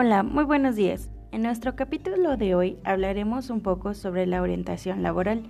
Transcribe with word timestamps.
Hola, 0.00 0.22
muy 0.22 0.44
buenos 0.44 0.76
días. 0.76 1.10
En 1.32 1.42
nuestro 1.42 1.74
capítulo 1.74 2.36
de 2.36 2.54
hoy 2.54 2.78
hablaremos 2.84 3.50
un 3.50 3.62
poco 3.62 3.94
sobre 3.94 4.26
la 4.26 4.40
orientación 4.42 5.02
laboral, 5.02 5.42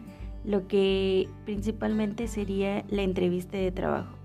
lo 0.42 0.66
que 0.66 1.28
principalmente 1.44 2.28
sería 2.28 2.82
la 2.88 3.02
entrevista 3.02 3.58
de 3.58 3.70
trabajo. 3.72 4.16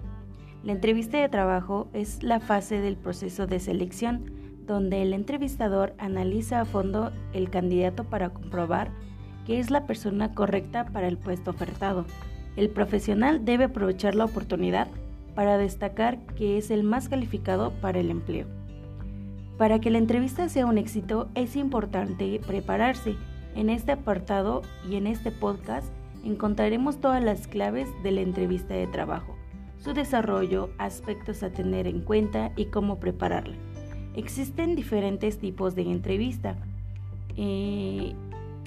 La 0.63 0.71
entrevista 0.71 1.17
de 1.17 1.27
trabajo 1.27 1.89
es 1.91 2.23
la 2.23 2.39
fase 2.39 2.79
del 2.79 2.95
proceso 2.95 3.47
de 3.47 3.59
selección 3.59 4.31
donde 4.65 5.01
el 5.01 5.11
entrevistador 5.11 5.93
analiza 5.97 6.61
a 6.61 6.65
fondo 6.65 7.11
el 7.33 7.49
candidato 7.49 8.05
para 8.05 8.29
comprobar 8.29 8.91
que 9.45 9.59
es 9.59 9.71
la 9.71 9.85
persona 9.85 10.33
correcta 10.33 10.85
para 10.85 11.09
el 11.09 11.17
puesto 11.17 11.51
ofertado. 11.51 12.05
El 12.55 12.69
profesional 12.69 13.43
debe 13.43 13.65
aprovechar 13.65 14.15
la 14.15 14.23
oportunidad 14.23 14.87
para 15.35 15.57
destacar 15.57 16.17
que 16.37 16.57
es 16.57 16.71
el 16.71 16.83
más 16.83 17.09
calificado 17.09 17.71
para 17.81 17.99
el 17.99 18.09
empleo. 18.09 18.62
Para 19.57 19.79
que 19.79 19.91
la 19.91 19.99
entrevista 19.99 20.49
sea 20.49 20.65
un 20.65 20.77
éxito 20.77 21.29
es 21.35 21.55
importante 21.55 22.39
prepararse. 22.45 23.15
En 23.55 23.69
este 23.69 23.91
apartado 23.91 24.63
y 24.89 24.95
en 24.95 25.05
este 25.05 25.31
podcast 25.31 25.93
encontraremos 26.23 26.99
todas 26.99 27.23
las 27.23 27.47
claves 27.47 27.87
de 28.01 28.11
la 28.11 28.21
entrevista 28.21 28.73
de 28.73 28.87
trabajo, 28.87 29.35
su 29.77 29.93
desarrollo, 29.93 30.69
aspectos 30.79 31.43
a 31.43 31.51
tener 31.51 31.85
en 31.85 32.01
cuenta 32.01 32.51
y 32.55 32.65
cómo 32.65 32.99
prepararla. 32.99 33.55
Existen 34.15 34.75
diferentes 34.75 35.37
tipos 35.37 35.75
de 35.75 35.83
entrevista. 35.83 36.57
Eh, 37.37 38.13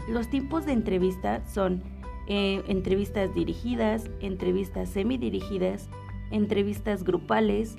los 0.09 0.29
tipos 0.29 0.67
de 0.67 0.73
entrevista 0.73 1.45
son 1.47 1.83
eh, 2.29 2.63
entrevistas 2.69 3.35
dirigidas, 3.35 4.09
entrevistas 4.21 4.89
semidirigidas, 4.89 5.89
entrevistas 6.31 7.05
grupales, 7.05 7.77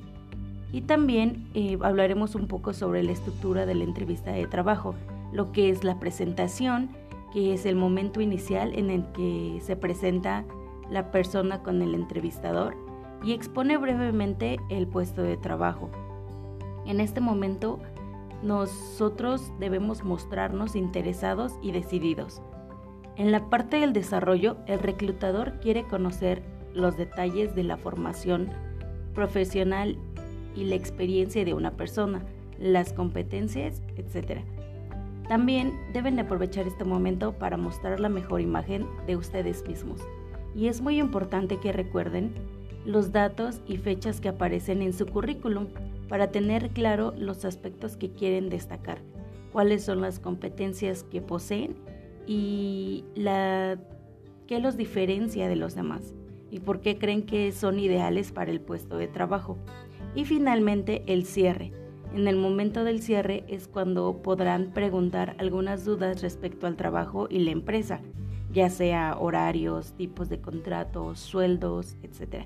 y 0.71 0.81
también 0.81 1.47
eh, 1.53 1.77
hablaremos 1.81 2.35
un 2.35 2.47
poco 2.47 2.73
sobre 2.73 3.03
la 3.03 3.11
estructura 3.11 3.65
de 3.65 3.75
la 3.75 3.83
entrevista 3.83 4.31
de 4.31 4.47
trabajo, 4.47 4.95
lo 5.31 5.51
que 5.51 5.69
es 5.69 5.83
la 5.83 5.99
presentación, 5.99 6.89
que 7.33 7.53
es 7.53 7.65
el 7.65 7.75
momento 7.75 8.21
inicial 8.21 8.77
en 8.77 8.89
el 8.89 9.05
que 9.13 9.59
se 9.61 9.75
presenta 9.75 10.45
la 10.89 11.11
persona 11.11 11.63
con 11.63 11.81
el 11.81 11.93
entrevistador 11.93 12.75
y 13.23 13.33
expone 13.33 13.77
brevemente 13.77 14.57
el 14.69 14.87
puesto 14.87 15.21
de 15.21 15.37
trabajo. 15.37 15.89
En 16.85 16.99
este 16.99 17.19
momento 17.19 17.79
nosotros 18.43 19.51
debemos 19.59 20.03
mostrarnos 20.03 20.75
interesados 20.75 21.53
y 21.61 21.71
decididos. 21.71 22.41
En 23.15 23.31
la 23.31 23.49
parte 23.49 23.79
del 23.79 23.93
desarrollo, 23.93 24.57
el 24.67 24.79
reclutador 24.79 25.59
quiere 25.59 25.83
conocer 25.85 26.43
los 26.73 26.97
detalles 26.97 27.55
de 27.55 27.63
la 27.63 27.77
formación 27.77 28.49
profesional 29.15 29.97
y 30.57 30.65
la 30.65 30.75
experiencia 30.75 31.45
de 31.45 31.53
una 31.53 31.71
persona, 31.71 32.25
las 32.59 32.91
competencias, 32.91 33.81
etc. 33.95 34.41
También 35.29 35.73
deben 35.93 36.19
aprovechar 36.19 36.67
este 36.67 36.83
momento 36.83 37.33
para 37.33 37.57
mostrar 37.57 37.99
la 37.99 38.09
mejor 38.09 38.41
imagen 38.41 38.87
de 39.05 39.15
ustedes 39.15 39.65
mismos. 39.67 40.01
Y 40.55 40.67
es 40.67 40.81
muy 40.81 40.99
importante 40.99 41.59
que 41.59 41.71
recuerden 41.71 42.33
los 42.85 43.11
datos 43.11 43.61
y 43.67 43.77
fechas 43.77 44.19
que 44.19 44.29
aparecen 44.29 44.81
en 44.81 44.93
su 44.93 45.05
currículum 45.05 45.67
para 46.07 46.31
tener 46.31 46.69
claro 46.69 47.13
los 47.17 47.45
aspectos 47.45 47.95
que 47.95 48.11
quieren 48.11 48.49
destacar, 48.49 48.99
cuáles 49.51 49.83
son 49.83 50.01
las 50.01 50.19
competencias 50.19 51.03
que 51.03 51.21
poseen 51.21 51.75
y 52.25 53.03
la, 53.13 53.77
qué 54.47 54.59
los 54.59 54.77
diferencia 54.77 55.47
de 55.47 55.57
los 55.57 55.75
demás 55.75 56.15
y 56.49 56.59
por 56.59 56.79
qué 56.79 56.97
creen 56.97 57.23
que 57.23 57.51
son 57.51 57.77
ideales 57.77 58.31
para 58.31 58.51
el 58.51 58.61
puesto 58.61 58.97
de 58.97 59.07
trabajo. 59.07 59.57
Y 60.15 60.25
finalmente 60.25 61.03
el 61.07 61.25
cierre. 61.25 61.71
En 62.13 62.27
el 62.27 62.37
momento 62.37 62.83
del 62.83 63.01
cierre 63.01 63.43
es 63.47 63.67
cuando 63.67 64.21
podrán 64.21 64.71
preguntar 64.71 65.35
algunas 65.39 65.85
dudas 65.85 66.21
respecto 66.21 66.65
al 66.65 66.75
trabajo 66.75 67.27
y 67.29 67.39
la 67.39 67.51
empresa, 67.51 67.99
ya 68.51 68.69
sea 68.69 69.17
horarios, 69.19 69.93
tipos 69.93 70.29
de 70.29 70.39
contratos, 70.39 71.19
sueldos, 71.19 71.97
etc. 72.01 72.45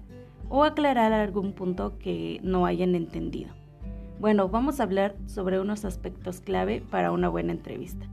O 0.50 0.64
aclarar 0.64 1.14
algún 1.14 1.54
punto 1.54 1.98
que 2.00 2.40
no 2.44 2.66
hayan 2.66 2.96
entendido. 2.96 3.52
Bueno, 4.20 4.50
vamos 4.50 4.80
a 4.80 4.84
hablar 4.84 5.16
sobre 5.26 5.60
unos 5.60 5.86
aspectos 5.86 6.42
clave 6.42 6.84
para 6.90 7.12
una 7.12 7.30
buena 7.30 7.54
entrevista. 7.54 8.08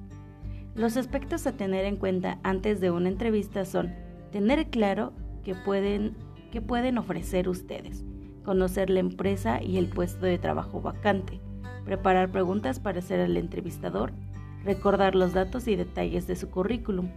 Los 0.75 0.97
aspectos 0.97 1.47
a 1.47 1.56
tener 1.56 1.84
en 1.87 1.97
cuenta 1.97 2.38
antes 2.44 2.81
de 2.81 2.91
una 2.91 3.08
entrevista 3.08 3.64
son 3.64 3.94
tener 4.31 4.69
claro 4.69 5.12
que 5.42 5.54
pueden, 5.54 6.14
que 6.53 6.60
pueden 6.60 6.98
ofrecer 6.98 7.48
ustedes 7.48 8.04
conocer 8.48 8.88
la 8.88 9.00
empresa 9.00 9.62
y 9.62 9.76
el 9.76 9.88
puesto 9.88 10.25
de 10.25 10.38
trabajo 10.38 10.81
vacante, 10.81 11.38
preparar 11.84 12.31
preguntas 12.31 12.81
para 12.81 13.00
hacer 13.00 13.20
al 13.20 13.36
entrevistador, 13.36 14.14
recordar 14.64 15.14
los 15.14 15.34
datos 15.34 15.69
y 15.69 15.76
detalles 15.76 16.26
de 16.26 16.34
su 16.34 16.48
currículum 16.48 17.10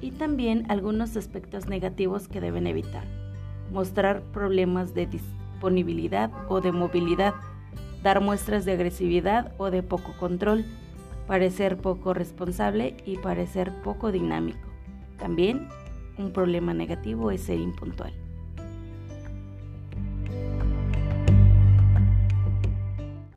y 0.00 0.12
también 0.12 0.66
algunos 0.68 1.16
aspectos 1.16 1.66
negativos 1.66 2.28
que 2.28 2.40
deben 2.40 2.68
evitar. 2.68 3.02
Mostrar 3.72 4.22
problemas 4.32 4.94
de 4.94 5.06
disponibilidad 5.06 6.30
o 6.48 6.60
de 6.60 6.70
movilidad, 6.70 7.34
dar 8.04 8.20
muestras 8.20 8.64
de 8.64 8.74
agresividad 8.74 9.52
o 9.58 9.72
de 9.72 9.82
poco 9.82 10.12
control, 10.20 10.64
parecer 11.26 11.78
poco 11.78 12.14
responsable 12.14 12.96
y 13.04 13.16
parecer 13.16 13.72
poco 13.82 14.12
dinámico. 14.12 14.68
También 15.18 15.66
un 16.16 16.32
problema 16.32 16.72
negativo 16.74 17.32
es 17.32 17.40
ser 17.40 17.58
impuntual. 17.58 18.12